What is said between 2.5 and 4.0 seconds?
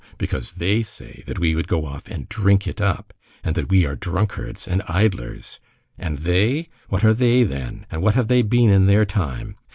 it up, and that we are